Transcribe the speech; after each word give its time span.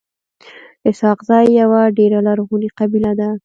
اسحق 0.89 1.19
زی 1.27 1.45
يوه 1.61 1.81
ډيره 1.97 2.19
لرغوني 2.27 2.69
قبیله 2.79 3.11
ده. 3.19 3.29